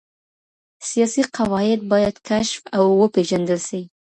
سياسي 0.89 1.21
قواعد 1.37 1.79
بايد 1.91 2.15
کشف 2.29 2.61
او 2.75 2.83
وپېژندل 3.01 3.59
سي. 3.67 3.81